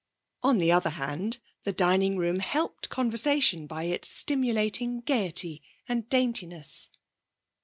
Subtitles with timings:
[0.41, 6.89] On the other hand, the dining room helped conversation by its stimulating gaiety and daintiness.